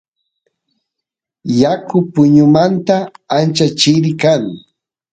[1.61, 2.95] yaku puñumanta
[3.37, 4.43] ancha churi kan